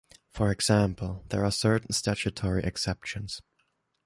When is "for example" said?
0.31-1.25